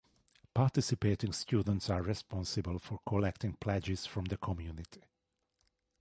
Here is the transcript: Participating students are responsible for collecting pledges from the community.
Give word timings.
Participating 0.55 1.31
students 1.31 1.87
are 1.87 2.01
responsible 2.01 2.79
for 2.79 2.99
collecting 3.05 3.53
pledges 3.53 4.07
from 4.07 4.25
the 4.25 4.37
community. 4.37 5.03